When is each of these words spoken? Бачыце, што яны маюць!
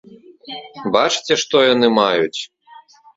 Бачыце, 0.95 1.33
што 1.41 1.61
яны 1.73 1.87
маюць! 1.99 2.39